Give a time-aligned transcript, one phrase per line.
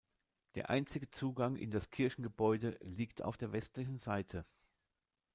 [0.55, 4.47] Der einzige Zugang in das Kirchengebäude liegt auf der westlichen Seite.